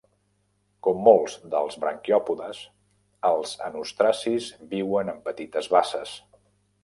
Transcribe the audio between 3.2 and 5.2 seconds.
els anostracis viuen